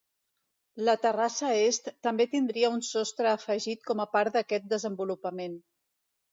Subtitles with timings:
[0.87, 5.63] La terrassa est també tindria un sostre afegit com a part d'aquest desenvolupament.